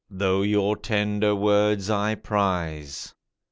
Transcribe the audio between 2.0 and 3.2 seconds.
prize.